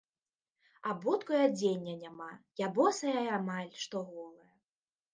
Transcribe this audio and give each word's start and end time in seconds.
Абутку 0.93 1.31
і 1.35 1.41
адзення 1.49 1.95
няма, 2.01 2.31
я 2.65 2.73
босая 2.81 3.17
і 3.31 3.33
амаль 3.39 3.71
што 3.87 4.07
голая. 4.11 4.53